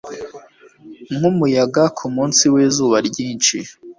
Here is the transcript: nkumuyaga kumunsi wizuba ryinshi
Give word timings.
nkumuyaga 1.15 1.83
kumunsi 1.97 2.43
wizuba 2.53 2.97
ryinshi 3.07 3.57